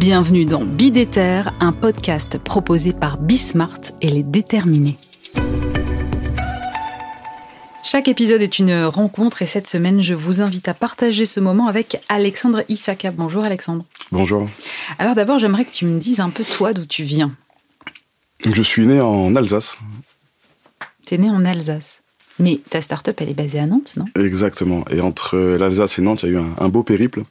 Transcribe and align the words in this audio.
Bienvenue 0.00 0.44
dans 0.44 0.64
Bidéter, 0.64 1.42
un 1.58 1.72
podcast 1.72 2.38
proposé 2.38 2.92
par 2.92 3.18
Bismart 3.18 3.80
et 4.00 4.10
les 4.10 4.22
déterminés. 4.22 4.96
Chaque 7.82 8.06
épisode 8.06 8.40
est 8.40 8.60
une 8.60 8.84
rencontre 8.84 9.42
et 9.42 9.46
cette 9.46 9.66
semaine, 9.66 10.00
je 10.00 10.14
vous 10.14 10.40
invite 10.40 10.68
à 10.68 10.74
partager 10.74 11.26
ce 11.26 11.40
moment 11.40 11.66
avec 11.66 12.00
Alexandre 12.08 12.62
Isaka. 12.68 13.10
Bonjour 13.10 13.42
Alexandre. 13.42 13.84
Bonjour. 14.12 14.48
Alors 15.00 15.16
d'abord, 15.16 15.40
j'aimerais 15.40 15.64
que 15.64 15.72
tu 15.72 15.84
me 15.84 15.98
dises 15.98 16.20
un 16.20 16.30
peu 16.30 16.44
toi 16.44 16.72
d'où 16.72 16.86
tu 16.86 17.02
viens. 17.02 17.34
Je 18.48 18.62
suis 18.62 18.86
né 18.86 19.00
en 19.00 19.34
Alsace. 19.34 19.78
Tu 21.04 21.14
es 21.14 21.18
né 21.18 21.28
en 21.28 21.44
Alsace. 21.44 22.02
Mais 22.38 22.60
ta 22.70 22.80
start-up, 22.80 23.20
elle 23.20 23.30
est 23.30 23.34
basée 23.34 23.58
à 23.58 23.66
Nantes, 23.66 23.96
non? 23.96 24.04
Exactement. 24.14 24.84
Et 24.92 25.00
entre 25.00 25.36
l'Alsace 25.36 25.98
et 25.98 26.02
Nantes, 26.02 26.22
il 26.22 26.32
y 26.32 26.36
a 26.36 26.40
eu 26.40 26.44
un 26.56 26.68
beau 26.68 26.84
périple. 26.84 27.24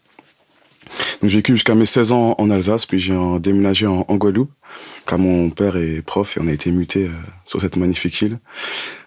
Donc 1.21 1.30
j'ai 1.30 1.38
vécu 1.38 1.53
jusqu'à 1.53 1.75
mes 1.75 1.85
16 1.85 2.11
ans 2.11 2.35
en 2.38 2.49
Alsace, 2.49 2.85
puis 2.85 2.99
j'ai 2.99 3.17
déménagé 3.39 3.85
en, 3.88 4.03
Guadeloupe, 4.09 4.52
car 5.05 5.19
mon 5.19 5.49
père 5.49 5.77
est 5.77 6.02
prof 6.02 6.38
et 6.38 6.41
on 6.41 6.47
a 6.47 6.52
été 6.52 6.71
muté 6.71 7.05
euh, 7.05 7.11
sur 7.45 7.61
cette 7.61 7.75
magnifique 7.75 8.21
île. 8.21 8.39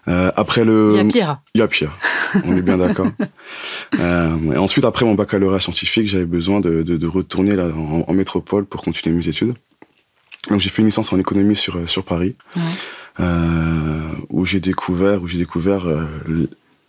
Euh, 0.07 0.31
après 0.35 0.63
le, 0.63 0.93
il 0.95 0.97
y 0.97 0.99
a 0.99 1.05
pire. 1.05 1.37
Il 1.53 1.59
y 1.59 1.61
a 1.61 1.67
pire. 1.67 1.97
On 2.45 2.55
est 2.55 2.61
bien 2.61 2.77
d'accord. 2.77 3.07
euh, 3.99 4.53
et 4.53 4.57
ensuite, 4.57 4.85
après 4.85 5.05
mon 5.05 5.15
baccalauréat 5.15 5.59
scientifique, 5.59 6.07
j'avais 6.07 6.25
besoin 6.25 6.59
de, 6.59 6.83
de, 6.83 6.97
de, 6.97 7.07
retourner 7.07 7.55
là, 7.55 7.69
en, 7.75 8.13
métropole 8.13 8.65
pour 8.65 8.81
continuer 8.81 9.15
mes 9.15 9.27
études. 9.27 9.53
Donc 10.49 10.59
j'ai 10.59 10.69
fait 10.69 10.81
une 10.81 10.87
licence 10.87 11.13
en 11.13 11.19
économie 11.19 11.55
sur 11.55 11.87
sur 11.87 12.03
Paris, 12.03 12.35
ouais. 12.55 13.23
où 14.29 14.45
j'ai 14.45 14.59
découvert 14.59 15.21
où 15.21 15.27
j'ai 15.27 15.37
découvert 15.37 15.83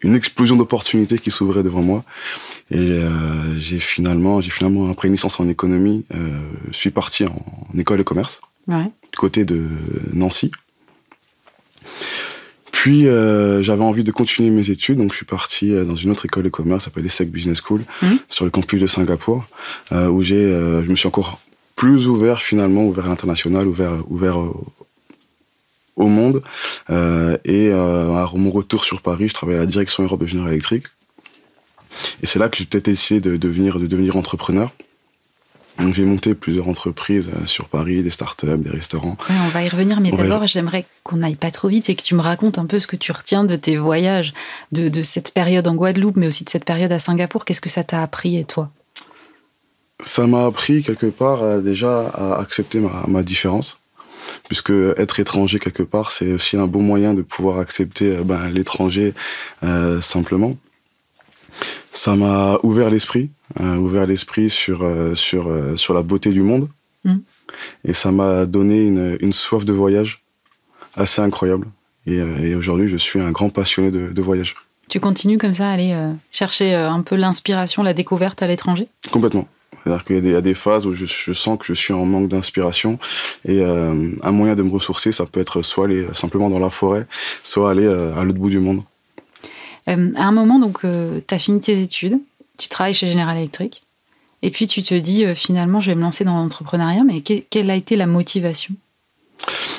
une 0.02 0.14
explosion 0.14 0.56
d'opportunités 0.56 1.18
qui 1.18 1.30
s'ouvrait 1.30 1.62
devant 1.62 1.82
moi. 1.82 2.04
Et 2.70 2.76
euh, 2.78 3.58
j'ai 3.58 3.80
finalement, 3.80 4.40
j'ai 4.40 4.50
finalement 4.50 4.90
après 4.90 5.08
une 5.08 5.14
licence 5.14 5.38
en 5.40 5.48
économie, 5.48 6.04
euh, 6.14 6.40
suis 6.70 6.90
parti 6.90 7.24
en, 7.24 7.78
école 7.78 7.98
de 7.98 8.02
commerce, 8.02 8.40
ouais. 8.68 8.84
du 9.12 9.18
côté 9.18 9.44
de 9.44 9.62
Nancy. 10.12 10.50
Puis 12.70 13.06
euh, 13.06 13.62
j'avais 13.62 13.84
envie 13.84 14.02
de 14.02 14.10
continuer 14.10 14.50
mes 14.50 14.70
études, 14.70 14.98
donc 14.98 15.12
je 15.12 15.16
suis 15.16 15.26
parti 15.26 15.70
dans 15.70 15.96
une 15.96 16.10
autre 16.10 16.26
école 16.26 16.42
de 16.42 16.48
commerce, 16.48 16.84
s'appelle 16.84 17.04
l'ESSEC 17.04 17.30
Business 17.30 17.60
School, 17.62 17.84
mmh. 18.00 18.06
sur 18.28 18.44
le 18.44 18.50
campus 18.50 18.80
de 18.80 18.86
Singapour, 18.86 19.44
où 19.92 20.22
j'ai, 20.22 20.50
je 20.50 20.88
me 20.88 20.96
suis 20.96 21.06
encore 21.06 21.40
plus 21.76 22.08
ouvert 22.08 22.40
finalement, 22.40 22.84
ouvert 22.84 23.06
à 23.06 23.08
l'international, 23.08 23.66
ouvert, 23.68 24.02
ouvert 24.10 24.38
au 24.38 24.81
monde. 25.96 26.42
Euh, 26.90 27.36
et 27.44 27.68
euh, 27.68 28.14
à 28.14 28.30
mon 28.34 28.50
retour 28.50 28.84
sur 28.84 29.00
Paris, 29.02 29.28
je 29.28 29.34
travaillais 29.34 29.58
à 29.58 29.62
la 29.62 29.66
direction 29.66 30.02
Europe 30.02 30.20
de 30.20 30.26
Général 30.26 30.52
Électrique. 30.52 30.86
Et 32.22 32.26
c'est 32.26 32.38
là 32.38 32.48
que 32.48 32.56
j'ai 32.56 32.64
peut-être 32.64 32.88
essayé 32.88 33.20
de 33.20 33.36
devenir, 33.36 33.78
de 33.78 33.86
devenir 33.86 34.16
entrepreneur. 34.16 34.70
Donc 35.78 35.94
j'ai 35.94 36.04
monté 36.04 36.34
plusieurs 36.34 36.68
entreprises 36.68 37.28
euh, 37.28 37.46
sur 37.46 37.68
Paris, 37.68 38.02
des 38.02 38.10
startups, 38.10 38.58
des 38.58 38.70
restaurants. 38.70 39.16
Ouais, 39.28 39.36
on 39.46 39.48
va 39.48 39.62
y 39.62 39.68
revenir, 39.68 40.00
mais 40.00 40.12
d'abord 40.12 40.46
j'aimerais 40.46 40.84
qu'on 41.02 41.16
n'aille 41.16 41.36
pas 41.36 41.50
trop 41.50 41.68
vite 41.68 41.88
et 41.88 41.94
que 41.94 42.02
tu 42.02 42.14
me 42.14 42.20
racontes 42.20 42.58
un 42.58 42.66
peu 42.66 42.78
ce 42.78 42.86
que 42.86 42.96
tu 42.96 43.10
retiens 43.10 43.44
de 43.44 43.56
tes 43.56 43.76
voyages, 43.76 44.34
de, 44.72 44.88
de 44.88 45.02
cette 45.02 45.32
période 45.32 45.66
en 45.66 45.74
Guadeloupe, 45.74 46.16
mais 46.16 46.26
aussi 46.26 46.44
de 46.44 46.50
cette 46.50 46.66
période 46.66 46.92
à 46.92 46.98
Singapour. 46.98 47.44
Qu'est-ce 47.46 47.62
que 47.62 47.70
ça 47.70 47.84
t'a 47.84 48.02
appris 48.02 48.36
et 48.36 48.44
toi? 48.44 48.70
Ça 50.02 50.26
m'a 50.26 50.44
appris 50.44 50.82
quelque 50.82 51.06
part 51.06 51.62
déjà 51.62 52.08
à 52.08 52.40
accepter 52.40 52.80
ma, 52.80 53.04
ma 53.08 53.22
différence 53.22 53.78
puisque 54.48 54.72
être 54.96 55.20
étranger 55.20 55.58
quelque 55.58 55.82
part, 55.82 56.10
c'est 56.10 56.32
aussi 56.32 56.56
un 56.56 56.66
bon 56.66 56.82
moyen 56.82 57.14
de 57.14 57.22
pouvoir 57.22 57.58
accepter 57.58 58.16
euh, 58.16 58.24
ben, 58.24 58.48
l'étranger 58.48 59.14
euh, 59.62 60.00
simplement. 60.00 60.56
Ça 61.92 62.16
m'a 62.16 62.58
ouvert 62.62 62.90
l'esprit, 62.90 63.30
euh, 63.60 63.76
ouvert 63.76 64.06
l'esprit 64.06 64.48
sur 64.48 64.86
sur 65.14 65.50
sur 65.76 65.94
la 65.94 66.02
beauté 66.02 66.30
du 66.30 66.42
monde, 66.42 66.68
mm. 67.04 67.16
et 67.84 67.92
ça 67.92 68.10
m'a 68.10 68.46
donné 68.46 68.86
une, 68.86 69.18
une, 69.20 69.34
soif 69.34 69.64
de 69.66 69.72
voyage 69.72 70.22
assez 70.94 71.20
incroyable. 71.20 71.66
Et, 72.06 72.16
et 72.16 72.54
aujourd'hui, 72.54 72.88
je 72.88 72.96
suis 72.96 73.20
un 73.20 73.30
grand 73.30 73.50
passionné 73.50 73.90
de, 73.90 74.08
de, 74.08 74.22
voyage. 74.22 74.56
Tu 74.88 74.98
continues 74.98 75.36
comme 75.36 75.52
ça 75.52 75.68
à 75.68 75.72
aller 75.72 75.94
chercher 76.32 76.74
un 76.74 77.02
peu 77.02 77.14
l'inspiration, 77.14 77.82
la 77.82 77.92
découverte 77.92 78.42
à 78.42 78.46
l'étranger? 78.46 78.88
Complètement. 79.10 79.46
C'est-à-dire 79.84 80.04
qu'il 80.04 80.26
y, 80.26 80.34
a 80.34 80.40
des 80.40 80.54
phases 80.54 80.86
où 80.86 80.94
je, 80.94 81.06
je, 81.06 81.32
sens 81.32 81.58
que 81.58 81.64
je 81.64 81.74
suis 81.74 81.92
en 81.92 82.04
manque 82.04 82.28
d'inspiration 82.28 82.98
et 83.44 83.60
euh, 83.60 84.12
un 84.22 84.30
moyen 84.30 84.54
de 84.54 84.62
me 84.62 84.70
ressourcer, 84.70 85.10
ça 85.10 85.26
peut 85.26 85.40
être 85.40 85.62
soit 85.62 85.86
aller 85.86 86.06
simplement 86.14 86.50
dans 86.50 86.60
la 86.60 86.70
forêt, 86.70 87.06
soit 87.42 87.70
aller 87.70 87.86
euh, 87.86 88.14
à 88.16 88.22
l'autre 88.22 88.38
bout 88.38 88.50
du 88.50 88.60
monde. 88.60 88.82
Euh, 89.88 90.12
à 90.16 90.24
un 90.24 90.32
moment, 90.32 90.60
donc, 90.60 90.82
tu 90.82 91.34
as 91.34 91.38
fini 91.38 91.60
tes 91.60 91.80
études, 91.80 92.18
tu 92.58 92.68
travailles 92.68 92.94
chez 92.94 93.08
General 93.08 93.36
Electric, 93.36 93.84
et 94.42 94.50
puis 94.50 94.68
tu 94.68 94.82
te 94.82 94.94
dis 94.94 95.24
finalement, 95.34 95.80
je 95.80 95.90
vais 95.90 95.96
me 95.96 96.02
lancer 96.02 96.24
dans 96.24 96.36
l'entrepreneuriat, 96.36 97.02
mais 97.04 97.20
que, 97.20 97.34
quelle 97.50 97.70
a 97.70 97.74
été 97.74 97.96
la 97.96 98.06
motivation? 98.06 98.74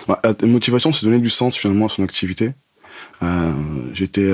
Bah, 0.08 0.20
La 0.24 0.48
motivation, 0.48 0.92
c'est 0.92 1.06
donner 1.06 1.20
du 1.20 1.30
sens 1.30 1.56
finalement 1.56 1.86
à 1.86 1.90
son 1.90 2.04
activité. 2.04 2.52
J'étais 3.94 4.30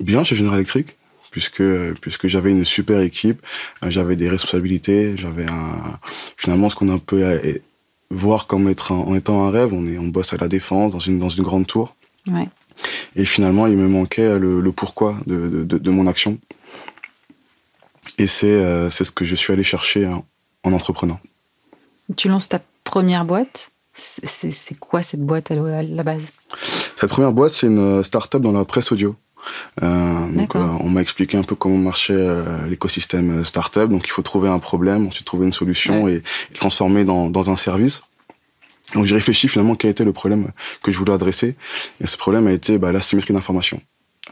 bien 0.00 0.24
chez 0.24 0.34
General 0.34 0.56
Electric, 0.56 0.96
puisque 1.34 1.64
puisque 2.00 2.28
j'avais 2.28 2.52
une 2.52 2.64
super 2.64 3.00
équipe, 3.00 3.44
euh, 3.82 3.90
j'avais 3.90 4.14
des 4.14 4.28
responsabilités, 4.30 5.16
j'avais 5.16 5.50
un 5.50 5.98
finalement 6.36 6.68
ce 6.68 6.76
qu'on 6.76 6.96
peut 7.00 7.24
euh, 7.24 7.54
voir 8.12 8.46
comme 8.46 8.68
être 8.68 8.92
un, 8.92 8.98
en 8.98 9.16
étant 9.16 9.44
un 9.44 9.50
rêve. 9.50 9.72
On 9.72 9.84
est 9.88 9.98
on 9.98 10.06
bosse 10.06 10.32
à 10.32 10.36
la 10.36 10.46
défense 10.46 10.92
dans 10.92 11.00
une 11.00 11.18
dans 11.18 11.28
une 11.28 11.42
grande 11.42 11.66
tour. 11.66 11.96
Ouais. 12.28 12.48
Et 13.16 13.24
finalement, 13.24 13.66
il 13.66 13.76
me 13.76 13.88
manquait 13.88 14.38
le, 14.38 14.60
le 14.60 14.72
pourquoi 14.72 15.16
de, 15.26 15.48
de, 15.48 15.64
de, 15.64 15.78
de, 15.78 15.90
mon 15.90 16.06
action. 16.06 16.38
Et 18.18 18.28
c'est 18.28 18.46
euh, 18.46 18.88
c'est 18.90 19.04
ce 19.04 19.10
que 19.10 19.24
je 19.24 19.34
suis 19.34 19.52
allé 19.52 19.64
chercher 19.64 20.06
en, 20.06 20.24
en 20.62 20.72
entreprenant. 20.72 21.18
Tu 22.16 22.28
lances 22.28 22.48
ta 22.48 22.60
première 22.84 23.24
boîte. 23.24 23.72
C'est 23.92 24.78
quoi 24.78 25.02
cette 25.02 25.24
boîte 25.26 25.50
à 25.50 25.56
la 25.82 26.02
base? 26.04 26.30
Cette 26.94 27.10
première 27.10 27.32
boîte, 27.32 27.52
c'est 27.52 27.66
une 27.66 28.04
start-up 28.04 28.40
dans 28.40 28.52
la 28.52 28.64
presse 28.64 28.92
audio. 28.92 29.16
Euh, 29.82 30.26
donc, 30.28 30.56
euh, 30.56 30.66
on 30.80 30.88
m'a 30.88 31.00
expliqué 31.00 31.36
un 31.36 31.42
peu 31.42 31.54
comment 31.54 31.76
marchait 31.76 32.14
euh, 32.16 32.66
l'écosystème 32.68 33.44
startup. 33.44 33.88
Donc, 33.88 34.06
il 34.06 34.10
faut 34.10 34.22
trouver 34.22 34.48
un 34.48 34.58
problème, 34.58 35.06
ensuite 35.06 35.26
trouver 35.26 35.46
une 35.46 35.52
solution 35.52 36.04
ouais. 36.04 36.12
et, 36.12 36.16
et, 36.16 36.22
le 36.50 36.56
transformer 36.56 37.04
dans, 37.04 37.30
dans 37.30 37.50
un 37.50 37.56
service. 37.56 38.02
Donc, 38.94 39.06
j'ai 39.06 39.14
réfléchi 39.14 39.48
finalement 39.48 39.74
quel 39.74 39.90
était 39.90 40.04
le 40.04 40.12
problème 40.12 40.48
que 40.82 40.92
je 40.92 40.98
voulais 40.98 41.12
adresser. 41.12 41.56
Et 42.00 42.06
ce 42.06 42.16
problème 42.16 42.46
a 42.46 42.52
été 42.52 42.78
bah, 42.78 42.92
l'asymétrie 42.92 43.34
d'information. 43.34 43.80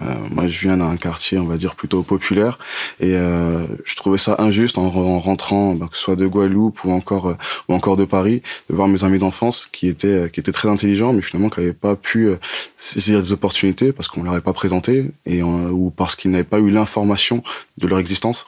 Euh, 0.01 0.15
moi, 0.31 0.47
je 0.49 0.61
viens 0.61 0.79
d'un 0.79 0.97
quartier, 0.97 1.39
on 1.39 1.45
va 1.45 1.59
dire, 1.59 1.75
plutôt 1.75 2.03
populaire, 2.03 2.59
et 2.99 3.15
euh, 3.15 3.67
je 3.85 3.95
trouvais 3.95 4.17
ça 4.17 4.37
injuste 4.39 4.79
en, 4.79 4.87
en 4.87 5.19
rentrant, 5.21 5.75
bah, 5.75 5.87
que 5.91 5.97
ce 5.97 6.03
soit 6.03 6.17
de 6.17 6.27
Guadeloupe 6.27 6.85
ou 6.85 6.93
encore 6.93 7.29
euh, 7.29 7.35
ou 7.69 7.75
encore 7.75 7.99
de 7.99 8.07
Paris, 8.07 8.43
de 8.71 8.75
voir 8.75 8.89
mes 8.89 9.05
amis 9.05 9.19
d'enfance 9.19 9.69
qui 9.71 9.89
étaient 9.89 10.31
qui 10.31 10.41
étaient 10.41 10.53
très 10.53 10.71
intelligents, 10.71 11.13
mais 11.13 11.21
finalement 11.21 11.51
qui 11.51 11.61
n'avaient 11.61 11.75
pas 11.75 11.95
pu 11.95 12.29
euh, 12.29 12.37
saisir 12.79 13.21
des 13.21 13.33
opportunités 13.33 13.93
parce 13.93 14.09
qu'on 14.09 14.23
leur 14.23 14.33
avait 14.33 14.41
pas 14.41 14.55
présenté 14.55 15.11
et 15.27 15.43
ou 15.43 15.91
parce 15.95 16.17
qu'ils 16.17 16.31
n'avaient 16.31 16.45
pas 16.45 16.59
eu 16.59 16.71
l'information 16.71 17.43
de 17.77 17.87
leur 17.87 17.99
existence. 17.99 18.47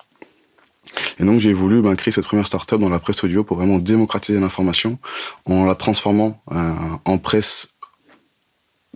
Et 1.18 1.24
donc 1.24 1.40
j'ai 1.40 1.52
voulu 1.52 1.82
ben, 1.82 1.94
créer 1.96 2.12
cette 2.12 2.24
première 2.24 2.46
startup 2.46 2.78
dans 2.78 2.88
la 2.88 2.98
presse 2.98 3.22
audio 3.24 3.44
pour 3.44 3.56
vraiment 3.56 3.78
démocratiser 3.78 4.38
l'information 4.38 4.98
en 5.46 5.64
la 5.66 5.74
transformant 5.74 6.40
euh, 6.52 6.72
en 7.04 7.18
presse 7.18 7.73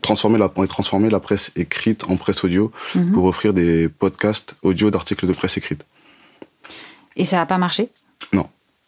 transformer 0.03 0.39
la, 0.39 0.49
transformer 0.49 1.11
la 1.11 1.21
presse 1.21 1.53
écrite 1.57 2.05
en 2.09 2.17
presse 2.17 2.45
audio 2.45 2.71
-hmm. 2.95 3.13
pour 3.13 3.25
offrir 3.25 3.53
des 3.53 3.89
podcasts 3.89 4.57
audio 4.63 4.91
d'articles 4.91 5.27
de 5.27 5.33
presse 5.33 5.57
écrite. 5.57 5.85
Et 7.17 7.25
ça 7.25 7.37
n'a 7.37 7.47
pas 7.47 7.59
marché? 7.59 7.89
Non. 8.33 8.47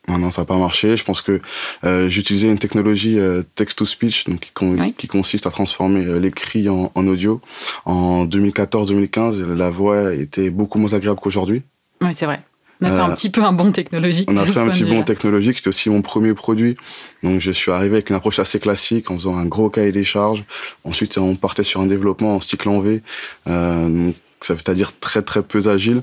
Non, 0.09 0.19
non, 0.19 0.31
ça 0.31 0.43
n'a 0.43 0.47
pas 0.47 0.57
marché. 0.57 0.97
Je 0.97 1.05
pense 1.05 1.23
que 1.23 1.41
euh, 1.85 2.09
j'utilisais 2.09 2.49
une 2.49 2.59
technologie 2.59 3.19
euh, 3.19 3.43
text-to-speech 3.55 4.25
donc 4.25 4.41
qui, 4.41 4.51
con 4.53 4.77
oui. 4.79 4.93
qui, 4.95 5.07
consiste 5.07 5.47
à 5.47 5.51
transformer 5.51 6.05
euh, 6.05 6.19
l'écrit 6.19 6.69
en, 6.69 6.91
en, 6.95 7.07
audio. 7.07 7.41
En 7.85 8.27
2014-2015, 8.27 9.55
la 9.55 9.71
voix 9.71 10.15
était 10.15 10.51
beaucoup 10.51 10.79
moins 10.79 10.95
agréable 10.95 11.21
qu'aujourd'hui. 11.21 11.63
Oui, 12.01 12.13
c'est 12.13 12.27
vrai. 12.27 12.41
On 12.81 12.87
a 12.87 12.93
fait 12.93 13.01
un 13.01 13.15
petit 13.15 13.31
peu 13.31 13.43
un 13.43 13.53
bon 13.53 13.73
technologique. 13.73 14.29
On 14.31 14.37
a 14.37 14.45
fait 14.45 14.59
un 14.59 14.69
petit 14.69 14.85
bon 14.85 15.03
technologique. 15.03 15.57
C'était 15.57 15.69
aussi 15.69 15.91
mon 15.91 16.03
premier 16.03 16.35
produit. 16.35 16.77
Donc, 17.23 17.41
je 17.41 17.53
suis 17.53 17.71
arrivé 17.71 17.97
avec 17.97 18.11
une 18.11 18.17
approche 18.17 18.39
assez 18.39 18.59
classique 18.59 19.11
en 19.11 19.17
faisant 19.17 19.37
un 19.37 19.45
gros 19.45 19.71
cahier 19.71 19.93
des 19.93 20.05
charges. 20.05 20.45
Ensuite, 20.85 21.19
on 21.19 21.37
partait 21.37 21.63
sur 21.63 21.81
un 21.81 21.87
développement 21.87 22.37
en 22.37 22.41
cycle 22.41 22.69
en 22.69 22.81
V. 22.81 23.03
Euh, 23.49 24.11
ça 24.41 24.55
veut 24.55 24.75
dire 24.75 24.93
très, 24.99 25.23
très 25.23 25.43
peu 25.43 25.69
agile. 25.69 26.03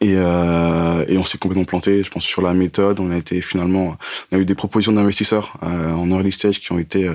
Et, 0.00 0.14
euh, 0.16 1.04
et 1.08 1.16
on 1.16 1.24
s'est 1.24 1.38
complètement 1.38 1.64
planté, 1.64 2.02
je 2.02 2.10
pense, 2.10 2.24
sur 2.24 2.42
la 2.42 2.54
méthode. 2.54 2.98
On 3.00 3.10
a 3.10 3.16
été 3.16 3.40
finalement, 3.40 3.96
on 4.32 4.36
a 4.36 4.40
eu 4.40 4.44
des 4.44 4.56
propositions 4.56 4.92
d'investisseurs 4.92 5.54
euh, 5.62 5.92
en 5.92 6.10
early 6.10 6.32
stage 6.32 6.60
qui 6.60 6.72
ont 6.72 6.78
été 6.78 7.08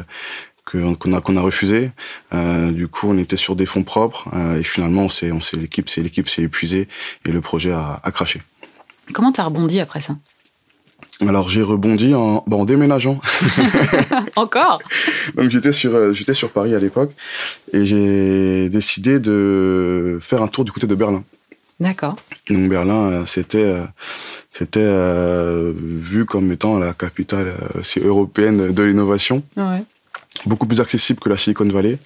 qu'on 0.66 0.94
a 1.14 1.22
qu'on 1.22 1.36
a 1.36 1.42
refusé. 1.42 1.92
Euh, 2.34 2.72
du 2.72 2.88
coup, 2.88 3.10
on 3.10 3.18
était 3.18 3.36
sur 3.38 3.56
des 3.56 3.66
fonds 3.66 3.84
propres 3.84 4.30
euh, 4.34 4.60
et 4.60 4.64
finalement, 4.64 5.04
on 5.04 5.10
s'est 5.10 5.32
on 5.32 5.42
s'est 5.42 5.58
l'équipe 5.58 5.90
c'est 5.90 6.02
l'équipe 6.02 6.30
s'est 6.30 6.44
épuisée 6.44 6.88
et 7.26 7.32
le 7.32 7.42
projet 7.42 7.72
a, 7.72 8.00
a 8.04 8.12
craché. 8.12 8.42
Comment 9.14 9.32
t'as 9.32 9.44
rebondi 9.44 9.80
après 9.80 10.02
ça? 10.02 10.16
Alors 11.22 11.48
j'ai 11.48 11.62
rebondi 11.62 12.16
en, 12.16 12.44
en 12.50 12.66
déménageant. 12.66 13.20
Encore? 14.36 14.80
Donc 15.36 15.52
j'étais 15.52 15.72
sur 15.72 15.94
euh, 15.94 16.14
j'étais 16.14 16.34
sur 16.34 16.50
Paris 16.50 16.74
à 16.74 16.80
l'époque 16.80 17.12
et 17.72 17.86
j'ai 17.86 18.70
décidé 18.70 19.20
de 19.20 20.18
faire 20.22 20.42
un 20.42 20.48
tour 20.48 20.66
du 20.66 20.72
côté 20.72 20.88
de 20.88 20.96
Berlin. 20.96 21.24
D'accord. 21.80 22.16
Donc 22.50 22.70
Berlin, 22.70 23.26
c'était 23.26 23.76
c'était 24.52 24.80
euh, 24.82 25.74
vu 25.76 26.26
comme 26.26 26.52
étant 26.52 26.78
la 26.80 26.94
capitale 26.94 27.54
européenne 28.02 28.72
de 28.72 28.84
l'innovation. 28.84 29.44
Ouais. 29.58 29.84
Beaucoup 30.46 30.66
plus 30.68 30.82
accessible 30.82 31.20
que 31.20 31.30
la 31.30 31.38
Silicon 31.38 31.68
Valley. 31.70 32.00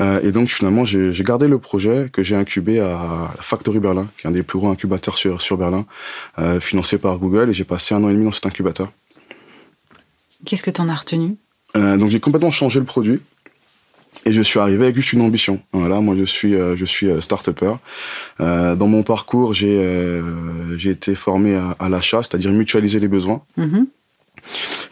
et 0.00 0.32
donc 0.32 0.48
finalement, 0.48 0.84
j'ai 0.84 1.22
gardé 1.22 1.48
le 1.48 1.58
projet 1.58 2.10
que 2.12 2.22
j'ai 2.22 2.34
incubé 2.36 2.80
à 2.80 3.32
Factory 3.40 3.78
Berlin, 3.78 4.08
qui 4.18 4.26
est 4.26 4.30
un 4.30 4.32
des 4.32 4.42
plus 4.42 4.58
gros 4.58 4.68
incubateurs 4.68 5.16
sur, 5.16 5.40
sur 5.40 5.56
Berlin, 5.56 5.86
financé 6.60 6.98
par 6.98 7.18
Google. 7.18 7.50
Et 7.50 7.54
j'ai 7.54 7.64
passé 7.64 7.94
un 7.94 8.02
an 8.04 8.10
et 8.10 8.12
demi 8.12 8.24
dans 8.24 8.32
cet 8.32 8.46
incubateur. 8.46 8.92
Qu'est-ce 10.44 10.62
que 10.62 10.70
tu 10.70 10.80
en 10.80 10.88
as 10.88 10.94
retenu? 10.96 11.36
Donc 11.74 12.10
j'ai 12.10 12.20
complètement 12.20 12.50
changé 12.50 12.78
le 12.80 12.84
produit. 12.84 13.20
Et 14.24 14.32
je 14.32 14.42
suis 14.42 14.60
arrivé 14.60 14.84
avec 14.84 14.94
juste 14.94 15.14
une 15.14 15.22
ambition. 15.22 15.60
Voilà, 15.72 16.00
moi 16.00 16.14
je 16.16 16.24
suis 16.24 16.54
euh, 16.54 16.76
je 16.76 16.84
suis 16.84 17.08
euh, 17.08 17.20
start-upper. 17.20 17.74
Euh, 18.40 18.76
dans 18.76 18.86
mon 18.86 19.02
parcours, 19.02 19.52
j'ai 19.52 19.78
euh, 19.82 20.78
j'ai 20.78 20.90
été 20.90 21.14
formé 21.14 21.56
à, 21.56 21.70
à 21.78 21.88
l'achat, 21.88 22.18
c'est-à-dire 22.18 22.52
mutualiser 22.52 23.00
les 23.00 23.08
besoins. 23.08 23.42
Mm-hmm. 23.58 23.86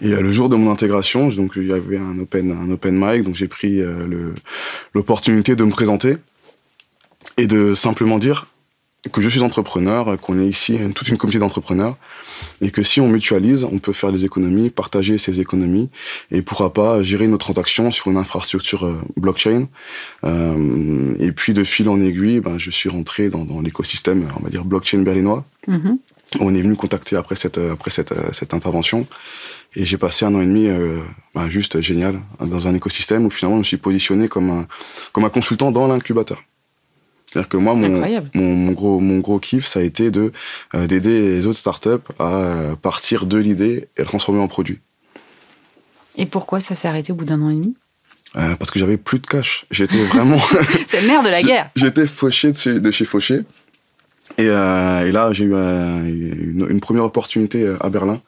Et 0.00 0.08
le 0.08 0.32
jour 0.32 0.48
de 0.48 0.56
mon 0.56 0.70
intégration, 0.70 1.28
donc 1.28 1.52
il 1.56 1.66
y 1.66 1.72
avait 1.72 1.98
un 1.98 2.18
open 2.18 2.52
un 2.52 2.70
open 2.70 2.98
mic, 2.98 3.24
donc 3.24 3.34
j'ai 3.34 3.48
pris 3.48 3.76
le 3.78 4.34
l'opportunité 4.94 5.56
de 5.56 5.64
me 5.64 5.70
présenter 5.70 6.16
et 7.36 7.46
de 7.46 7.74
simplement 7.74 8.18
dire 8.18 8.46
que 9.12 9.20
je 9.20 9.28
suis 9.28 9.40
entrepreneur, 9.40 10.18
qu'on 10.20 10.38
est 10.38 10.46
ici 10.46 10.76
toute 10.94 11.08
une 11.08 11.16
communauté 11.16 11.38
d'entrepreneurs, 11.38 11.96
et 12.60 12.70
que 12.70 12.82
si 12.82 13.00
on 13.00 13.08
mutualise, 13.08 13.64
on 13.64 13.78
peut 13.78 13.92
faire 13.92 14.12
des 14.12 14.24
économies, 14.24 14.68
partager 14.68 15.16
ces 15.16 15.40
économies, 15.40 15.88
et 16.30 16.42
pourra 16.42 16.72
pas 16.72 17.02
gérer 17.02 17.26
nos 17.26 17.38
transactions 17.38 17.90
sur 17.90 18.10
une 18.10 18.18
infrastructure 18.18 18.84
euh, 18.84 19.00
blockchain. 19.16 19.68
Euh, 20.24 21.14
et 21.18 21.32
puis 21.32 21.54
de 21.54 21.64
fil 21.64 21.88
en 21.88 22.00
aiguille, 22.00 22.40
ben, 22.40 22.58
je 22.58 22.70
suis 22.70 22.90
rentré 22.90 23.30
dans, 23.30 23.44
dans 23.44 23.62
l'écosystème, 23.62 24.28
on 24.38 24.42
va 24.42 24.50
dire 24.50 24.64
blockchain 24.64 24.98
berlinois. 24.98 25.44
Mm-hmm. 25.66 25.96
On 26.38 26.54
est 26.54 26.60
venu 26.62 26.70
me 26.70 26.76
contacter 26.76 27.16
après 27.16 27.34
cette 27.34 27.58
après 27.58 27.90
cette 27.90 28.14
cette 28.32 28.54
intervention, 28.54 29.06
et 29.74 29.84
j'ai 29.84 29.98
passé 29.98 30.24
un 30.24 30.34
an 30.34 30.40
et 30.40 30.46
demi 30.46 30.68
euh, 30.68 30.98
ben, 31.34 31.50
juste 31.50 31.80
génial 31.80 32.20
dans 32.40 32.68
un 32.68 32.74
écosystème 32.74 33.26
où 33.26 33.30
finalement 33.30 33.56
je 33.56 33.60
me 33.60 33.64
suis 33.64 33.76
positionné 33.78 34.28
comme 34.28 34.50
un 34.50 34.66
comme 35.12 35.24
un 35.24 35.30
consultant 35.30 35.72
dans 35.72 35.88
l'incubateur. 35.88 36.42
C'est-à-dire 37.30 37.48
que 37.48 37.56
moi, 37.56 37.74
mon, 37.74 37.88
mon, 38.34 38.54
mon, 38.56 38.72
gros, 38.72 38.98
mon 38.98 39.18
gros 39.18 39.38
kiff, 39.38 39.64
ça 39.64 39.78
a 39.78 39.82
été 39.84 40.10
de 40.10 40.32
euh, 40.74 40.88
d'aider 40.88 41.20
les 41.20 41.46
autres 41.46 41.60
startups 41.60 41.88
à 42.18 42.38
euh, 42.38 42.76
partir 42.76 43.24
de 43.24 43.36
l'idée 43.38 43.88
et 43.96 44.00
le 44.00 44.06
transformer 44.06 44.40
en 44.40 44.48
produit. 44.48 44.80
Et 46.16 46.26
pourquoi 46.26 46.60
ça 46.60 46.74
s'est 46.74 46.88
arrêté 46.88 47.12
au 47.12 47.14
bout 47.14 47.24
d'un 47.24 47.40
an 47.40 47.50
et 47.50 47.54
demi? 47.54 47.76
Euh, 48.36 48.56
Parce 48.56 48.72
que 48.72 48.80
j'avais 48.80 48.96
plus 48.96 49.20
de 49.20 49.26
cash. 49.26 49.64
J'étais 49.70 50.02
vraiment. 50.04 50.38
C'est 50.88 51.02
le 51.02 51.06
nerf 51.06 51.22
de 51.22 51.28
la 51.28 51.42
guerre. 51.44 51.70
J'étais 51.76 52.06
fauché 52.06 52.50
de 52.50 52.56
chez, 52.56 52.80
de 52.80 52.90
chez 52.90 53.04
Fauché. 53.04 53.42
Et, 54.38 54.48
euh, 54.48 55.06
et, 55.06 55.12
là, 55.12 55.32
j'ai 55.32 55.44
eu 55.44 55.54
euh, 55.54 56.04
une, 56.04 56.66
une, 56.70 56.80
première 56.80 57.04
opportunité 57.04 57.62
euh, 57.62 57.76
à 57.80 57.90
Berlin, 57.90 58.20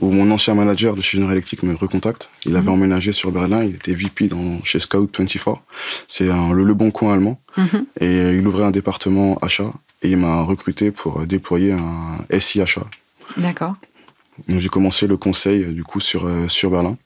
où 0.00 0.10
mon 0.10 0.30
ancien 0.30 0.54
manager 0.54 0.94
de 0.94 1.00
chez 1.00 1.16
General 1.16 1.32
Electric 1.34 1.62
me 1.62 1.74
recontacte. 1.74 2.30
Il 2.44 2.56
avait 2.56 2.68
-hmm. 2.68 2.74
emménagé 2.74 3.12
sur 3.12 3.32
Berlin, 3.32 3.64
il 3.64 3.74
était 3.74 3.94
VP 3.94 4.28
dans, 4.28 4.62
chez 4.64 4.80
Scout 4.80 5.10
24. 5.18 5.60
C'est 6.08 6.26
le, 6.26 6.64
le 6.64 6.74
bon 6.74 6.90
coin 6.90 7.14
allemand. 7.14 7.40
-hmm. 7.56 7.84
Et 8.00 8.38
il 8.38 8.46
ouvrait 8.46 8.64
un 8.64 8.70
département 8.70 9.38
achat, 9.42 9.72
et 10.02 10.10
il 10.10 10.18
m'a 10.18 10.42
recruté 10.42 10.90
pour 10.90 11.26
déployer 11.26 11.72
un 11.72 12.40
SI 12.44 12.60
achat. 12.60 12.86
D'accord. 13.36 13.74
Donc 14.48 14.58
j'ai 14.60 14.68
commencé 14.68 15.06
le 15.06 15.16
conseil, 15.16 15.60
du 15.78 15.84
coup, 15.84 16.00
sur, 16.00 16.22
sur 16.48 16.70
Berlin. 16.70 16.96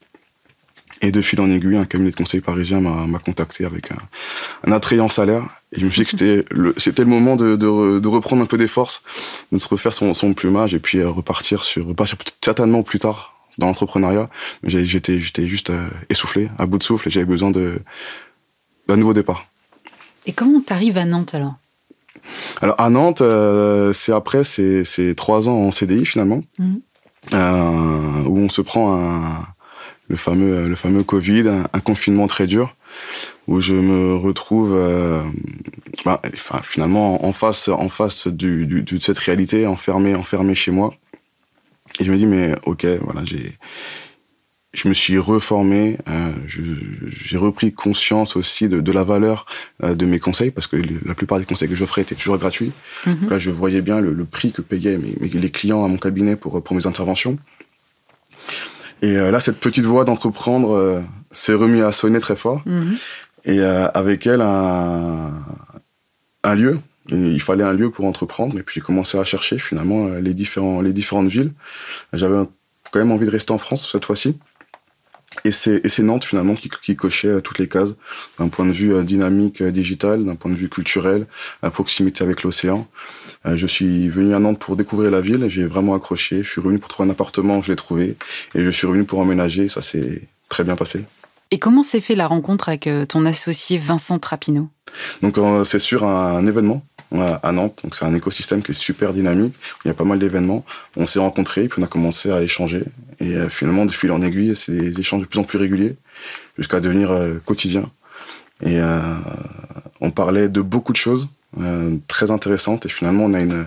Et 1.00 1.10
de 1.10 1.20
fil 1.20 1.40
en 1.40 1.50
aiguille, 1.50 1.76
un 1.76 1.84
cabinet 1.84 2.10
de 2.10 2.16
conseil 2.16 2.40
parisien 2.40 2.80
m'a 2.80 3.18
contacté 3.18 3.64
avec 3.66 3.90
un, 3.90 4.02
un, 4.66 4.72
attrayant 4.72 5.08
salaire. 5.08 5.44
Et 5.74 5.80
je 5.80 5.86
me 5.86 5.90
suis 5.90 6.02
dit 6.02 6.04
que 6.04 6.10
c'était 6.12 6.44
le, 6.50 6.74
c'était 6.76 7.02
le 7.02 7.08
moment 7.08 7.36
de, 7.36 7.56
de, 7.56 7.98
de, 7.98 8.08
reprendre 8.08 8.42
un 8.42 8.46
peu 8.46 8.56
des 8.56 8.68
forces, 8.68 9.02
de 9.50 9.58
se 9.58 9.68
refaire 9.68 9.92
son, 9.92 10.14
son 10.14 10.32
plumage 10.32 10.74
et 10.74 10.78
puis 10.78 11.02
repartir 11.02 11.64
sur, 11.64 11.86
repartir 11.86 12.16
certainement 12.42 12.82
plus 12.82 13.00
tard 13.00 13.34
dans 13.58 13.66
l'entrepreneuriat. 13.66 14.30
J'étais, 14.62 15.18
j'étais 15.18 15.48
juste 15.48 15.72
essoufflé, 16.08 16.48
à 16.58 16.66
bout 16.66 16.78
de 16.78 16.82
souffle 16.82 17.08
et 17.08 17.10
j'avais 17.10 17.26
besoin 17.26 17.50
de, 17.50 17.80
d'un 18.88 18.96
nouveau 18.96 19.14
départ. 19.14 19.46
Et 20.26 20.32
comment 20.32 20.60
t'arrives 20.60 20.96
à 20.96 21.04
Nantes 21.04 21.34
alors? 21.34 21.54
Alors 22.62 22.80
à 22.80 22.88
Nantes, 22.88 23.20
euh, 23.20 23.92
c'est 23.92 24.12
après, 24.12 24.44
c'est, 24.44 24.84
c'est 24.84 25.14
trois 25.14 25.48
ans 25.48 25.56
en 25.56 25.70
CDI 25.70 26.06
finalement, 26.06 26.40
mmh. 26.58 26.74
euh, 27.34 28.22
où 28.26 28.38
on 28.38 28.48
se 28.48 28.62
prend 28.62 28.94
un 28.94 29.46
le 30.06 30.16
fameux 30.16 30.68
le 30.68 30.76
fameux 30.76 31.02
Covid, 31.02 31.48
un, 31.48 31.64
un, 31.72 31.80
confinement 31.80 32.26
très 32.26 32.46
dur 32.46 32.76
où 33.46 33.60
je 33.60 33.74
me 33.74 34.14
retrouve 34.16 34.74
euh, 34.74 35.22
bah, 36.04 36.20
enfin, 36.32 36.60
finalement 36.62 37.24
en 37.24 37.32
face 37.32 37.68
en 37.68 37.88
face 37.88 38.26
du, 38.26 38.66
du, 38.66 38.82
de 38.82 38.98
cette 39.00 39.18
réalité 39.18 39.66
enfermé 39.66 40.14
enfermé 40.14 40.54
chez 40.54 40.70
moi 40.70 40.94
et 42.00 42.04
je 42.04 42.12
me 42.12 42.16
dis 42.16 42.26
mais 42.26 42.54
ok 42.64 42.86
voilà 43.02 43.24
j'ai 43.24 43.58
je 44.74 44.88
me 44.88 44.94
suis 44.94 45.16
reformé, 45.18 45.98
euh, 46.08 46.32
j'ai 47.06 47.36
repris 47.36 47.72
conscience 47.72 48.36
aussi 48.36 48.68
de, 48.68 48.80
de 48.80 48.92
la 48.92 49.04
valeur 49.04 49.46
euh, 49.82 49.94
de 49.94 50.04
mes 50.04 50.18
conseils, 50.18 50.50
parce 50.50 50.66
que 50.66 50.76
la 51.04 51.14
plupart 51.14 51.38
des 51.38 51.44
conseils 51.44 51.68
que 51.68 51.76
j'offrais 51.76 52.02
étaient 52.02 52.16
toujours 52.16 52.38
gratuits. 52.38 52.72
Mm 53.06 53.12
-hmm. 53.12 53.30
Là, 53.30 53.38
je 53.38 53.50
voyais 53.50 53.82
bien 53.82 54.00
le, 54.00 54.12
le 54.12 54.24
prix 54.24 54.50
que 54.50 54.62
payaient 54.62 54.98
mes, 54.98 55.14
mes, 55.20 55.28
les 55.28 55.50
clients 55.50 55.84
à 55.84 55.88
mon 55.88 55.96
cabinet 55.96 56.36
pour, 56.36 56.62
pour 56.62 56.74
mes 56.76 56.86
interventions. 56.86 57.38
Et 59.00 59.16
euh, 59.16 59.30
là, 59.30 59.40
cette 59.40 59.60
petite 59.60 59.84
voix 59.84 60.04
d'entreprendre 60.04 60.70
euh, 60.72 61.00
s'est 61.32 61.54
remis 61.54 61.82
à 61.82 61.92
sonner 61.92 62.20
très 62.20 62.36
fort. 62.36 62.60
Mmh. 62.66 62.94
Et 63.44 63.60
euh, 63.60 63.88
avec 63.94 64.26
elle, 64.26 64.40
un, 64.40 65.32
un 66.42 66.54
lieu. 66.54 66.78
Il 67.08 67.40
fallait 67.40 67.64
un 67.64 67.74
lieu 67.74 67.90
pour 67.90 68.06
entreprendre. 68.06 68.58
Et 68.58 68.62
puis 68.62 68.76
j'ai 68.76 68.80
commencé 68.80 69.18
à 69.18 69.24
chercher 69.24 69.58
finalement 69.58 70.08
les, 70.08 70.34
différents, 70.34 70.80
les 70.80 70.92
différentes 70.92 71.28
villes. 71.28 71.52
J'avais 72.12 72.46
quand 72.90 72.98
même 72.98 73.12
envie 73.12 73.26
de 73.26 73.30
rester 73.30 73.52
en 73.52 73.58
France 73.58 73.90
cette 73.90 74.04
fois-ci. 74.04 74.38
Et 75.44 75.50
c'est 75.50 75.98
Nantes 75.98 76.24
finalement 76.24 76.54
qui, 76.54 76.70
qui, 76.70 76.94
cochait 76.94 77.42
toutes 77.42 77.58
les 77.58 77.68
cases 77.68 77.96
d'un 78.38 78.48
point 78.48 78.64
de 78.64 78.72
vue 78.72 79.04
dynamique 79.04 79.62
digital, 79.62 80.24
d'un 80.24 80.36
point 80.36 80.50
de 80.50 80.56
vue 80.56 80.68
culturel, 80.68 81.26
à 81.60 81.70
proximité 81.70 82.22
avec 82.22 82.44
l'océan. 82.44 82.86
Je 83.44 83.66
suis 83.66 84.08
venu 84.08 84.32
à 84.34 84.38
Nantes 84.38 84.60
pour 84.60 84.76
découvrir 84.76 85.10
la 85.10 85.20
ville, 85.20 85.46
j'ai 85.48 85.66
vraiment 85.66 85.94
accroché. 85.94 86.42
Je 86.42 86.48
suis 86.48 86.60
revenu 86.60 86.78
pour 86.78 86.88
trouver 86.88 87.08
un 87.08 87.12
appartement, 87.12 87.60
je 87.60 87.72
l'ai 87.72 87.76
trouvé, 87.76 88.16
et 88.54 88.64
je 88.64 88.70
suis 88.70 88.86
revenu 88.86 89.04
pour 89.04 89.18
emménager. 89.18 89.68
Ça 89.68 89.82
s'est 89.82 90.22
très 90.48 90.62
bien 90.62 90.76
passé. 90.76 91.04
Et 91.50 91.58
comment 91.58 91.82
s'est 91.82 92.00
fait 92.00 92.14
la 92.14 92.26
rencontre 92.26 92.68
avec 92.68 92.88
ton 93.08 93.26
associé 93.26 93.78
Vincent 93.78 94.18
Trapino? 94.18 94.68
Donc 95.22 95.38
c'est 95.64 95.78
sur 95.78 96.04
un 96.04 96.46
événement 96.46 96.82
à 97.20 97.52
Nantes. 97.52 97.80
Donc 97.84 97.94
c'est 97.94 98.04
un 98.04 98.14
écosystème 98.14 98.62
qui 98.62 98.72
est 98.72 98.74
super 98.74 99.12
dynamique. 99.12 99.54
Il 99.84 99.88
y 99.88 99.90
a 99.90 99.94
pas 99.94 100.04
mal 100.04 100.18
d'événements. 100.18 100.64
On 100.96 101.06
s'est 101.06 101.18
rencontrés, 101.18 101.68
puis 101.68 101.80
on 101.80 101.84
a 101.84 101.88
commencé 101.88 102.30
à 102.30 102.42
échanger. 102.42 102.84
Et 103.20 103.34
euh, 103.36 103.48
finalement, 103.48 103.86
de 103.86 103.92
fil 103.92 104.10
en 104.10 104.22
aiguille, 104.22 104.56
c'est 104.56 104.72
des 104.72 104.98
échanges 104.98 105.20
de 105.20 105.26
plus 105.26 105.38
en 105.38 105.44
plus 105.44 105.58
réguliers, 105.58 105.96
jusqu'à 106.58 106.80
devenir 106.80 107.10
euh, 107.10 107.34
quotidien. 107.44 107.84
Et 108.62 108.80
euh, 108.80 109.00
on 110.00 110.10
parlait 110.10 110.48
de 110.48 110.60
beaucoup 110.60 110.92
de 110.92 110.96
choses 110.96 111.28
euh, 111.60 111.96
très 112.08 112.30
intéressantes. 112.30 112.86
Et 112.86 112.88
finalement, 112.88 113.24
on 113.24 113.34
a 113.34 113.40
une 113.40 113.66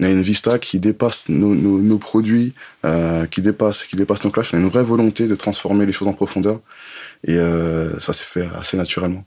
on 0.00 0.04
a 0.04 0.08
une 0.08 0.22
vista 0.22 0.58
qui 0.58 0.78
dépasse 0.78 1.28
nos, 1.28 1.54
nos, 1.54 1.78
nos 1.78 1.98
produits, 1.98 2.54
euh, 2.84 3.26
qui 3.26 3.42
dépasse 3.42 3.84
qui 3.84 3.96
dépasse 3.96 4.24
nos 4.24 4.30
clashs. 4.30 4.52
On 4.52 4.58
a 4.58 4.60
une 4.60 4.68
vraie 4.68 4.84
volonté 4.84 5.26
de 5.26 5.34
transformer 5.34 5.86
les 5.86 5.92
choses 5.92 6.08
en 6.08 6.12
profondeur. 6.12 6.60
Et 7.26 7.38
ça 7.98 8.12
s'est 8.12 8.26
fait 8.26 8.48
assez 8.56 8.76
naturellement. 8.76 9.24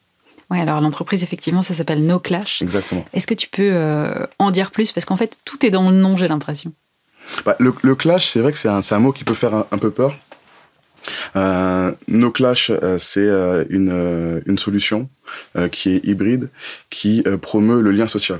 Oui, 0.49 0.59
alors 0.59 0.81
l'entreprise, 0.81 1.23
effectivement, 1.23 1.61
ça 1.61 1.75
s'appelle 1.75 2.05
No 2.05 2.19
Clash. 2.19 2.61
Exactement. 2.61 3.05
Est-ce 3.13 3.27
que 3.27 3.35
tu 3.35 3.49
peux 3.49 3.69
euh, 3.71 4.25
en 4.39 4.49
dire 4.49 4.71
plus? 4.71 4.91
Parce 4.91 5.05
qu'en 5.05 5.17
fait, 5.17 5.38
tout 5.45 5.63
est 5.65 5.69
dans 5.69 5.89
le 5.89 5.95
nom, 5.95 6.17
j'ai 6.17 6.27
l'impression. 6.27 6.73
Bah, 7.45 7.55
le, 7.59 7.73
le, 7.83 7.95
clash, 7.95 8.29
c'est 8.29 8.39
vrai 8.39 8.51
que 8.51 8.57
c'est 8.57 8.69
un, 8.69 8.81
un, 8.89 8.99
mot 8.99 9.11
qui 9.11 9.23
peut 9.23 9.35
faire 9.35 9.53
un, 9.53 9.67
un 9.71 9.77
peu 9.77 9.91
peur. 9.91 10.17
Euh, 11.35 11.91
no 12.07 12.31
Clash, 12.31 12.71
euh, 12.71 12.97
c'est 12.97 13.27
euh, 13.27 13.63
une, 13.69 14.41
une 14.47 14.57
solution 14.57 15.07
euh, 15.55 15.67
qui 15.69 15.91
est 15.91 16.05
hybride, 16.05 16.49
qui 16.89 17.23
promeut 17.41 17.81
le 17.81 17.91
lien 17.91 18.07
social. 18.07 18.39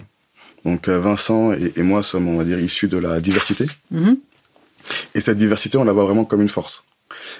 Donc 0.66 0.90
Vincent 0.90 1.54
et, 1.54 1.82
moi 1.84 2.04
sommes, 2.04 2.28
on 2.28 2.38
va 2.38 2.44
dire, 2.44 2.60
issus 2.60 2.88
de 2.88 2.98
la 2.98 3.20
diversité. 3.20 3.66
Mm-hmm. 3.94 4.18
Et 5.16 5.22
cette 5.22 5.38
diversité, 5.38 5.78
on 5.78 5.84
la 5.84 5.94
voit 5.94 6.06
vraiment 6.06 6.26
comme 6.26 6.42
une 6.42 6.50
force. 6.50 6.84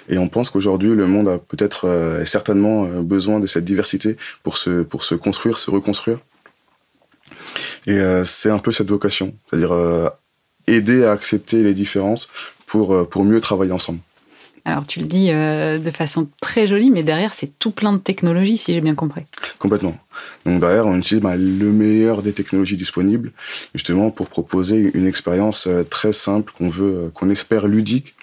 Et 0.08 0.18
on 0.18 0.28
pense 0.28 0.50
qu'aujourd'hui, 0.50 0.94
le 0.94 1.06
monde 1.06 1.28
a 1.28 1.38
peut-être 1.38 1.86
euh, 1.86 2.24
certainement 2.24 2.84
euh, 2.84 3.02
besoin 3.02 3.40
de 3.40 3.46
cette 3.46 3.64
diversité 3.64 4.16
pour 4.42 4.56
se, 4.56 4.82
pour 4.82 5.04
se 5.04 5.14
construire, 5.14 5.58
se 5.58 5.70
reconstruire. 5.70 6.18
Et 7.86 7.92
euh, 7.92 8.24
c'est 8.24 8.50
un 8.50 8.58
peu 8.58 8.72
cette 8.72 8.90
vocation, 8.90 9.34
c'est-à-dire 9.46 9.74
aider 10.66 11.04
à 11.04 11.12
accepter 11.12 11.62
les 11.62 11.74
différences 11.74 12.28
pour, 12.66 13.08
pour 13.08 13.24
mieux 13.24 13.40
travailler 13.40 13.72
ensemble. 13.72 14.00
Alors 14.64 14.86
tu 14.86 15.00
le 15.00 15.06
dis 15.06 15.28
de 15.28 15.90
façon 15.90 16.28
très 16.40 16.66
jolie, 16.66 16.90
mais 16.90 17.02
derrière 17.02 17.32
c'est 17.32 17.58
tout 17.58 17.70
plein 17.70 17.92
de 17.92 17.98
technologies, 17.98 18.56
si 18.56 18.74
j'ai 18.74 18.80
bien 18.80 18.94
compris. 18.94 19.22
Complètement. 19.58 19.96
Donc 20.44 20.60
derrière 20.60 20.86
on 20.86 20.96
utilise 20.96 21.22
bah, 21.22 21.36
le 21.36 21.70
meilleur 21.72 22.22
des 22.22 22.32
technologies 22.32 22.76
disponibles, 22.76 23.32
justement 23.74 24.10
pour 24.10 24.28
proposer 24.28 24.90
une 24.94 25.06
expérience 25.06 25.68
très 25.88 26.12
simple 26.12 26.52
qu'on 26.56 26.68
veut, 26.68 27.10
qu'on 27.14 27.30
espère 27.30 27.68
ludique, 27.68 28.14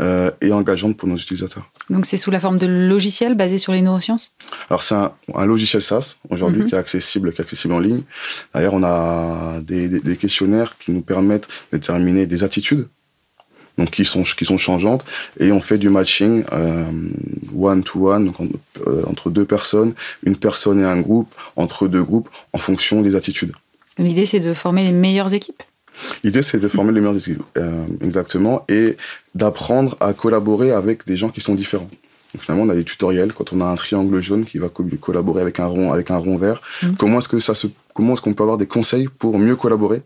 euh, 0.00 0.30
et 0.40 0.52
engageante 0.52 0.96
pour 0.96 1.08
nos 1.08 1.16
utilisateurs. 1.16 1.70
Donc 1.90 2.06
c'est 2.06 2.16
sous 2.16 2.30
la 2.30 2.40
forme 2.40 2.58
de 2.58 2.66
logiciels 2.66 3.34
basés 3.34 3.58
sur 3.58 3.72
les 3.72 3.82
neurosciences? 3.82 4.32
Alors 4.70 4.82
c'est 4.82 4.94
un, 4.94 5.46
logiciel 5.46 5.82
SaaS 5.82 6.16
aujourd'hui 6.30 6.62
mhm. 6.62 6.68
qui 6.68 6.74
est 6.74 6.78
accessible, 6.78 7.32
qui 7.32 7.40
est 7.40 7.44
accessible 7.44 7.74
en 7.74 7.80
ligne. 7.80 8.02
D'ailleurs, 8.54 8.74
on 8.74 8.82
a 8.82 9.60
des, 9.60 10.16
questionnaires 10.16 10.76
qui 10.78 10.92
nous 10.92 11.02
permettent 11.02 11.48
de 11.72 11.78
déterminer 11.78 12.26
des 12.26 12.44
attitudes, 12.44 12.88
donc 13.78 13.90
qui 13.90 14.04
sont 14.04 14.22
qui 14.22 14.44
sont 14.44 14.58
changeantes, 14.58 15.04
et 15.40 15.52
on 15.52 15.60
fait 15.60 15.78
du 15.78 15.90
matching 15.90 16.44
one 17.56 17.82
to 17.82 18.10
one, 18.10 18.32
entre 19.06 19.30
deux 19.30 19.44
personnes, 19.44 19.94
une 20.24 20.36
personne 20.36 20.80
et 20.80 20.84
un 20.84 21.00
groupe, 21.00 21.34
entre 21.56 21.88
deux 21.88 22.02
groupes, 22.02 22.28
en 22.52 22.58
fonction 22.58 23.02
des 23.02 23.14
attitudes. 23.16 23.52
L'idée 23.98 24.26
c'est 24.26 24.40
de 24.40 24.54
former 24.54 24.84
les 24.84 24.92
meilleures 24.92 25.34
équipes? 25.34 25.62
L'idée, 26.24 26.42
c'est 26.42 26.58
de 26.58 26.68
former 26.68 26.92
les 26.92 27.00
meilleurs 27.00 27.16
équipes, 27.16 27.42
euh, 27.56 27.86
exactement, 28.00 28.64
et 28.68 28.96
d'apprendre 29.34 29.96
à 30.00 30.12
collaborer 30.12 30.72
avec 30.72 31.06
des 31.06 31.16
gens 31.16 31.28
qui 31.28 31.40
sont 31.40 31.54
différents. 31.54 31.88
finalement, 32.38 32.64
on 32.64 32.68
a 32.68 32.74
des 32.74 32.84
tutoriels 32.84 33.32
quand 33.32 33.52
on 33.52 33.60
a 33.60 33.64
un 33.64 33.76
triangle 33.76 34.20
jaune 34.20 34.44
qui 34.44 34.58
va 34.58 34.68
collaborer 34.68 35.40
avec 35.40 35.60
un 35.60 35.66
rond, 35.66 35.92
avec 35.92 36.10
un 36.10 36.16
rond 36.16 36.36
vert. 36.36 36.60
Mm. 36.82 36.94
Comment 36.98 37.18
est-ce 37.20 37.28
que 37.28 37.38
ça 37.38 37.54
se, 37.54 37.68
comment 37.94 38.14
est-ce 38.14 38.22
qu'on 38.22 38.34
peut 38.34 38.42
avoir 38.42 38.58
des 38.58 38.66
conseils 38.66 39.06
pour 39.06 39.38
mieux 39.38 39.56
collaborer? 39.56 40.02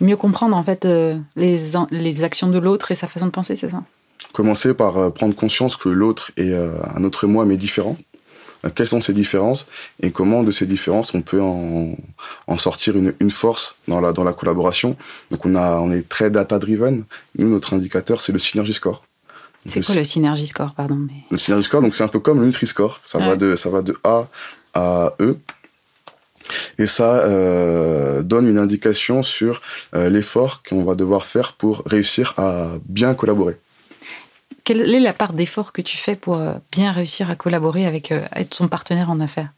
Mieux 0.00 0.16
comprendre 0.16 0.56
en 0.56 0.62
fait 0.62 0.84
euh, 0.84 1.18
les, 1.36 1.56
les 1.90 2.24
actions 2.24 2.48
de 2.48 2.58
l'autre 2.58 2.90
et 2.90 2.94
sa 2.94 3.06
façon 3.06 3.26
de 3.26 3.30
penser, 3.30 3.56
c'est 3.56 3.70
ça? 3.70 3.82
Commencer 4.32 4.74
par 4.74 4.98
euh, 4.98 5.10
prendre 5.10 5.34
conscience 5.34 5.76
que 5.76 5.88
l'autre 5.88 6.32
est 6.36 6.54
un 6.54 7.04
autre 7.04 7.26
moi 7.26 7.44
mais 7.44 7.56
différent 7.56 7.96
euh, 8.66 8.70
quelles 8.74 8.86
sont 8.86 9.00
ces 9.00 9.12
différences 9.12 9.66
et 10.02 10.10
comment 10.10 10.42
de 10.42 10.50
ces 10.50 10.66
différences 10.66 11.14
on 11.14 11.22
peut 11.22 11.40
en, 11.40 11.96
sortir 12.58 12.94
une, 12.96 13.30
force 13.30 13.76
dans 13.88 14.00
la, 14.00 14.12
dans 14.12 14.24
la 14.24 14.32
collaboration? 14.32 14.96
Donc 15.30 15.44
on, 15.46 15.54
a, 15.54 15.78
on 15.80 15.90
est 15.92 16.08
très 16.08 16.30
data-driven. 16.30 17.04
Nous, 17.38 17.48
notre 17.48 17.74
indicateur, 17.74 18.20
c'est 18.20 18.32
le 18.32 18.38
Synergy 18.38 18.72
Score. 18.72 19.04
C'est 19.68 19.84
quoi 19.84 19.96
le 19.96 20.04
Synergy 20.04 20.46
Score, 20.46 20.74
pardon 20.74 21.06
Le 21.30 21.36
Synergy 21.36 21.64
Score, 21.64 21.82
donc 21.82 21.94
c'est 21.94 22.04
un 22.04 22.08
peu 22.08 22.20
comme 22.20 22.40
le 22.40 22.46
Nutri-Score. 22.46 23.00
Ça, 23.04 23.18
va 23.18 23.34
de, 23.34 23.56
ça 23.56 23.68
va 23.68 23.82
de 23.82 23.96
A 24.04 24.28
à 24.74 25.14
E. 25.20 25.36
Et 26.78 26.86
ça 26.86 27.18
euh, 27.24 28.22
donne 28.22 28.46
une 28.46 28.58
indication 28.58 29.22
sur 29.22 29.60
euh, 29.94 30.08
l'effort 30.08 30.62
qu'on 30.62 30.84
va 30.84 30.94
devoir 30.94 31.24
faire 31.24 31.54
pour 31.54 31.82
réussir 31.86 32.34
à 32.36 32.72
bien 32.86 33.14
collaborer. 33.14 33.56
Quelle 34.64 34.94
est 34.94 35.00
la 35.00 35.12
part 35.12 35.32
d'effort 35.32 35.72
que 35.72 35.82
tu 35.82 35.96
fais 35.96 36.16
pour 36.16 36.38
euh, 36.38 36.54
bien 36.72 36.92
réussir 36.92 37.30
à 37.30 37.36
collaborer 37.36 37.86
avec 37.86 38.12
être 38.12 38.54
son 38.54 38.68
partenaire 38.68 39.10
en 39.10 39.20
affaires? 39.20 39.50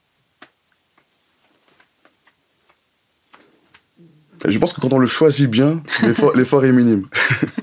Je 4.44 4.56
pense 4.58 4.72
que 4.72 4.80
quand 4.80 4.92
on 4.92 4.98
le 4.98 5.08
choisit 5.08 5.50
bien, 5.50 5.82
l'effort 6.34 6.64
est 6.64 6.72
minime. 6.72 7.08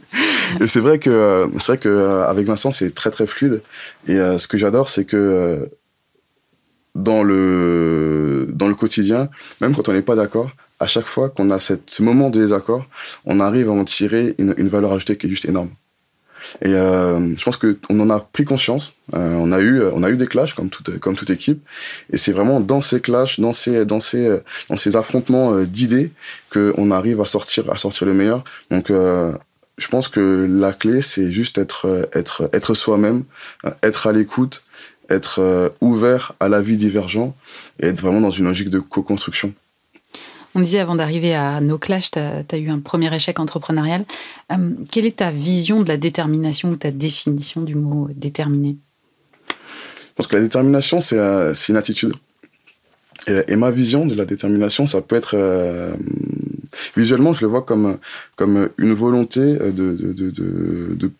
et 0.60 0.68
c'est 0.68 0.82
vrai 0.82 1.00
que 1.00 1.48
c'est 1.60 1.68
vrai 1.68 1.78
que 1.78 2.24
avec 2.28 2.46
Vincent 2.48 2.72
c'est 2.72 2.94
très 2.94 3.12
très 3.12 3.28
fluide. 3.28 3.62
Et 4.08 4.18
ce 4.18 4.46
que 4.48 4.58
j'adore 4.58 4.90
c'est 4.90 5.06
que 5.06 5.70
dans 6.96 7.24
le 7.24 8.48
dans 8.52 8.68
le 8.68 8.76
quotidien, 8.76 9.30
même 9.62 9.76
quand 9.76 9.90
on 9.90 9.94
n'est 9.94 10.02
pas 10.02 10.16
d'accord, 10.16 10.52
à 10.80 10.88
chaque 10.88 11.06
fois 11.06 11.30
qu'on 11.30 11.50
a 11.52 11.60
ce 11.60 12.04
moment 12.04 12.30
de 12.30 12.40
désaccord, 12.40 12.86
on 13.26 13.40
arrive 13.40 13.70
à 13.70 13.74
en 13.74 13.86
tirer 13.86 14.36
une, 14.38 14.54
une 14.58 14.68
valeur 14.68 14.94
ajoutée 14.94 15.18
qui 15.18 15.28
est 15.28 15.30
juste 15.30 15.46
énorme. 15.46 15.70
Et 16.62 16.74
euh, 16.74 17.36
je 17.36 17.44
pense 17.44 17.58
qu'on 17.58 18.00
en 18.00 18.10
a 18.10 18.20
pris 18.20 18.46
conscience. 18.46 18.94
Euh, 19.14 19.36
on 19.36 19.52
a 19.52 19.60
eu, 19.60 19.82
on 19.94 20.04
a 20.04 20.10
eu 20.10 20.16
des 20.16 20.28
clashs 20.28 20.54
comme 20.54 20.70
toute, 20.70 21.00
comme 21.00 21.16
toute 21.16 21.30
équipe. 21.30 21.66
Et 22.12 22.18
c'est 22.18 22.32
vraiment 22.32 22.60
dans 22.60 22.82
ces 22.82 23.02
clashs, 23.02 23.40
dans 23.40 23.54
ces, 23.54 23.86
dans 23.86 24.00
ces, 24.00 24.40
dans 24.70 24.78
ces 24.78 24.96
affrontements 24.96 25.54
euh, 25.54 25.66
d'idées 25.66 26.12
qu'on 26.52 26.92
arrive 26.92 27.22
à 27.22 27.26
sortir, 27.26 27.70
à 27.72 27.78
sortir 27.78 28.08
le 28.08 28.14
meilleur. 28.14 28.44
Donc 28.70 28.92
je 29.78 29.88
pense 29.90 30.08
que 30.08 30.48
la 30.50 30.72
clé, 30.72 31.02
c'est 31.02 31.32
juste 31.32 31.58
être, 31.58 32.08
être, 32.14 32.50
être 32.54 32.74
soi-même, 32.74 33.24
être 33.84 34.08
à 34.08 34.14
l'écoute, 34.14 34.62
être 35.10 35.74
ouvert 35.82 36.34
à 36.40 36.50
la 36.50 36.62
vie 36.62 36.78
divergent 36.78 37.36
et 37.80 37.88
être 37.88 38.02
vraiment 38.02 38.22
dans 38.22 38.32
une 38.32 38.46
logique 38.46 38.70
de 38.70 38.80
co-construction. 38.80 39.54
On 40.56 40.62
disait 40.62 40.80
avant 40.80 40.96
d'arriver 40.96 41.36
à 41.36 41.60
nos 41.60 41.78
clashs, 41.78 42.12
tu 42.12 42.20
as, 42.20 42.58
eu 42.58 42.70
un 42.70 42.80
premier 42.80 43.14
échec 43.14 43.40
entrepreneurial. 43.40 44.06
Euh, 44.54 44.72
quelle 44.90 45.06
est 45.06 45.18
ta 45.18 45.30
vision 45.30 45.82
de 45.82 45.90
la 45.90 45.98
détermination 45.98 46.70
ou 46.70 46.78
ta 46.78 46.92
définition 46.92 47.62
du 47.62 47.76
mot 47.76 48.08
déterminé 48.16 48.78
Je 49.50 49.54
pense 50.16 50.28
que 50.28 50.36
la 50.38 50.42
détermination, 50.42 51.02
c'est 51.02 51.18
euh, 51.20 51.54
une 51.68 51.76
attitude. 51.76 52.14
Et, 53.28 53.58
ma 53.58 53.70
vision 53.70 54.06
de 54.06 54.16
la 54.16 54.24
détermination, 54.24 54.88
ça 54.88 55.02
peut 55.02 55.18
être... 55.18 55.36
Euh, 55.36 55.94
visuellement, 56.96 57.34
je 57.34 57.42
le 57.42 57.48
vois 57.48 57.64
comme, 57.64 57.98
comme 58.38 58.70
une 58.78 58.94
volonté 58.94 59.42
de, 59.42 59.94
de, 59.94 61.12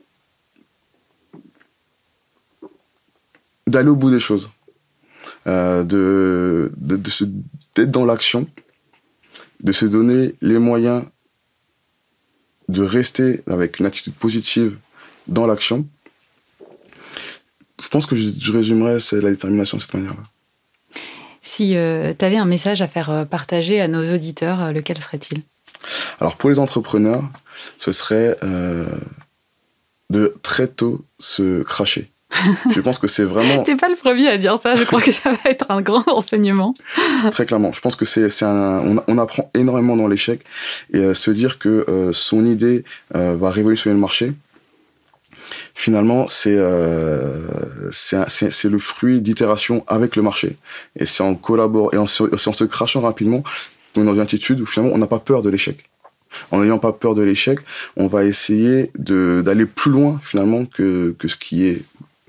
d'aller 3.76 3.90
au 3.90 3.96
bout 3.96 4.10
des 4.10 4.20
choses, 4.20 4.50
de, 5.46 6.72
d'être 7.76 7.92
dans 7.92 8.06
l'action 8.06 8.48
de 9.62 9.72
se 9.72 9.86
donner 9.86 10.36
les 10.42 10.60
moyens 10.60 11.04
de 12.70 12.82
rester 12.84 13.42
avec 13.48 13.80
une 13.80 13.86
attitude 13.86 14.14
positive 14.14 14.78
dans 15.28 15.46
l'action, 15.48 15.88
je 17.82 17.88
pense 17.90 18.06
que 18.06 18.16
je, 18.16 18.52
résumerais 18.52 19.00
c'est 19.00 19.22
la 19.22 19.30
détermination 19.30 19.78
de 19.78 19.82
cette 19.82 19.94
manière-là. 19.94 20.24
Si 21.42 21.76
euh, 21.76 22.14
tu 22.18 22.26
avais 22.26 22.38
un 22.38 22.46
message 22.46 22.82
à 22.82 22.88
faire 22.88 23.10
euh, 23.12 23.26
partager 23.26 23.82
à 23.82 23.88
nos 23.88 24.04
auditeurs, 24.14 24.62
euh, 24.62 24.72
lequel 24.72 24.98
serait-il? 25.00 25.44
Alors 26.20 26.38
pour 26.38 26.50
les 26.50 26.58
entrepreneurs, 26.58 27.24
ce 27.78 27.92
serait 27.92 28.38
de 30.10 30.36
très 30.42 30.68
tôt 30.68 31.06
se 31.20 31.62
cracher. 31.62 32.10
je 32.70 32.82
pense 32.82 33.00
que 33.00 33.08
c'est 33.08 33.24
vraiment. 33.24 33.64
T'es 33.64 33.76
pas 33.76 33.90
le 33.90 33.96
premier 33.96 34.28
à 34.28 34.38
dire 34.38 34.60
ça. 34.62 34.76
Je 34.76 34.84
crois 34.84 35.02
que 35.02 35.12
ça 35.12 35.32
va 35.32 35.50
être 35.50 35.66
un 35.70 35.82
grand 35.82 36.08
enseignement. 36.08 36.74
Très 37.32 37.46
clairement. 37.46 37.74
Je 37.74 37.82
pense 37.82 37.96
que 37.96 38.06
c'est, 38.06 38.44
un, 38.44 38.98
on, 39.08 39.18
apprend 39.18 39.50
énormément 39.54 39.96
dans 39.96 40.08
l'échec 40.08 40.42
et 40.94 40.98
euh, 40.98 41.14
se 41.14 41.32
dire 41.32 41.60
que 41.60 41.86
euh, 41.88 42.14
son 42.14 42.46
idée 42.46 42.84
euh, 43.16 43.36
va 43.36 43.52
révolutionner 43.52 43.94
le 43.94 44.00
marché. 44.00 44.34
Finalement, 45.76 46.28
c'est 46.28 46.58
c'est 47.92 48.70
le 48.70 48.80
fruit 48.80 49.22
d'itération 49.22 49.84
avec 49.88 50.16
le 50.16 50.22
marché. 50.22 50.58
Et 50.98 51.06
c'est 51.06 51.24
en 51.24 51.36
collaborant 51.36 51.92
et 51.92 51.98
en, 51.98 52.04
en 52.04 52.08
se 52.08 52.64
crachant 52.64 53.02
rapidement 53.02 53.44
dans 53.94 54.14
une 54.14 54.20
attitude 54.20 54.60
où 54.60 54.66
finalement 54.66 54.94
on 54.96 54.98
n'a 54.98 55.08
pas 55.08 55.20
peur 55.20 55.42
de 55.42 55.50
l'échec 55.50 55.86
en 56.52 56.60
n'ayant 56.60 56.80
pas 56.80 56.92
peur 56.92 57.16
de 57.16 57.22
l'échec, 57.22 57.60
on 57.98 58.08
va 58.08 58.24
essayer 58.26 58.92
d'aller 58.98 59.66
plus 59.66 59.92
loin 59.92 60.20
finalement 60.24 60.66
que, 60.66 61.16
que 61.18 61.28
ce 61.28 61.36
qui 61.36 61.66
est 61.66 61.82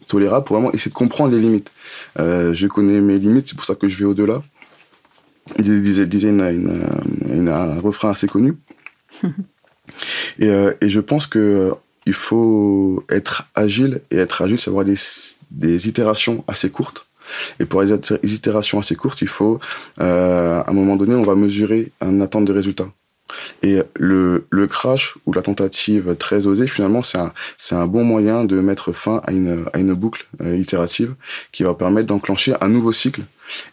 tolérable 0.07 0.45
pour 0.45 0.57
vraiment 0.57 0.73
essayer 0.73 0.91
de 0.91 0.97
comprendre 0.97 1.35
les 1.35 1.41
limites. 1.41 1.71
Euh, 2.19 2.55
je 2.55 2.67
connais 2.67 3.01
mes 3.01 3.19
limites, 3.19 3.49
c'est 3.49 3.57
pour 3.57 3.65
ça 3.65 3.75
que 3.75 3.89
je 3.89 3.99
vais 3.99 4.05
au-delà. 4.05 4.43
Il 5.59 5.65
disait, 5.65 6.07
disait 6.07 6.31
une, 6.31 7.49
un 7.49 7.81
refrain 7.81 8.11
assez 8.11 8.27
connu. 8.27 8.57
et, 10.39 10.49
euh, 10.49 10.73
et, 10.81 10.89
je 10.89 11.01
pense 11.01 11.27
que 11.27 11.39
euh, 11.39 11.75
il 12.07 12.15
faut 12.15 13.05
être 13.11 13.49
agile, 13.55 14.01
et 14.11 14.17
être 14.17 14.43
agile, 14.43 14.59
c'est 14.59 14.71
avoir 14.71 14.85
des, 14.85 14.97
des 15.51 15.89
itérations 15.89 16.45
assez 16.49 16.71
courtes. 16.71 17.07
Et 17.61 17.65
pour 17.65 17.83
les 17.83 17.93
itérations 18.23 18.79
assez 18.79 18.95
courtes, 18.95 19.23
il 19.23 19.29
faut, 19.29 19.59
euh, 20.01 20.61
à 20.61 20.71
un 20.71 20.73
moment 20.73 20.97
donné, 20.97 21.15
on 21.15 21.23
va 21.23 21.35
mesurer 21.35 21.91
un 22.01 22.21
attente 22.21 22.45
de 22.45 22.53
résultats. 22.53 22.89
Et 23.63 23.83
le, 23.95 24.47
le 24.51 24.67
crash 24.67 25.17
ou 25.27 25.33
la 25.33 25.43
tentative 25.43 26.17
très 26.17 26.47
osée, 26.47 26.67
finalement, 26.67 27.03
c'est 27.03 27.19
un, 27.19 27.33
c'est 27.59 27.75
un 27.75 27.87
bon 27.87 28.05
moyen 28.05 28.45
de 28.45 28.61
mettre 28.61 28.93
fin 28.93 29.21
à 29.25 29.33
une, 29.33 29.67
à 29.73 29.79
une 29.79 29.95
boucle 29.95 30.27
euh, 30.43 30.57
itérative 30.57 31.15
qui 31.53 31.63
va 31.63 31.75
permettre 31.75 32.07
d'enclencher 32.07 32.55
un 32.61 32.69
nouveau 32.69 32.93
cycle. 32.93 33.23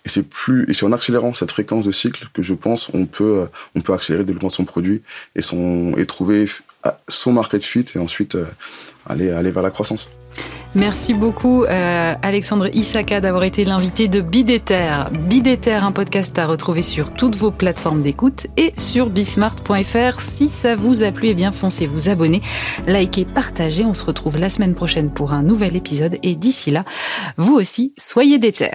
Et 0.06 0.10
c'est 0.10 0.28
plus, 0.28 0.70
et 0.70 0.74
c'est 0.74 0.86
en 0.86 0.92
accélérant 0.92 1.34
cette 1.34 1.52
fréquence 1.52 1.86
de 1.86 1.92
cycle 1.92 2.28
que 2.34 2.44
je 2.44 2.54
pense 2.54 2.90
on 2.94 3.08
peut, 3.08 3.48
on 3.76 3.82
peut 3.82 3.94
accélérer 3.94 4.22
le 4.22 4.28
développement 4.28 4.50
de 4.50 4.54
son 4.54 4.66
produit 4.66 5.02
et 5.36 5.42
son, 5.42 5.96
et 5.98 6.06
trouver 6.06 6.48
son 7.08 7.34
market 7.34 7.64
fit 7.64 7.86
et 7.96 8.00
ensuite 8.00 8.36
euh, 8.36 8.46
aller, 9.08 9.32
aller 9.32 9.52
vers 9.52 9.64
la 9.64 9.72
croissance. 9.72 10.10
Merci 10.76 11.14
beaucoup 11.14 11.66
euh, 11.66 12.16
Alexandre 12.22 12.68
Isaka 12.74 13.22
d'avoir 13.22 13.44
été 13.44 13.64
l'invité 13.64 14.08
de 14.08 14.22
Bidéter. 14.22 15.06
Bidéter, 15.12 15.74
un 15.74 15.92
podcast 15.92 16.38
à 16.40 16.48
retrouver 16.48 16.82
sur 16.82 17.14
toutes 17.14 17.36
vos 17.36 17.52
plateformes 17.52 18.02
d'écoute 18.02 18.48
et 18.58 18.74
sur 18.78 19.12
bismart.fr. 19.12 20.20
Si 20.20 20.48
ça 20.48 20.76
vous 20.76 21.04
a 21.04 21.12
plu, 21.12 21.28
eh 21.28 21.34
bien 21.36 21.52
foncez 21.52 21.86
vous 21.86 22.10
abonner, 22.10 22.42
likez, 22.88 23.26
partagez. 23.26 23.86
On 23.86 23.94
se 23.94 24.04
retrouve 24.04 24.40
la 24.40 24.50
semaine 24.50 24.74
prochaine 24.74 25.12
pour 25.12 25.34
un 25.34 25.44
nouvel 25.44 25.76
épisode 25.76 26.18
et 26.24 26.34
d'ici 26.34 26.72
là, 26.72 26.86
vous 27.38 27.54
aussi, 27.54 27.94
soyez 27.98 28.40
déter. 28.40 28.72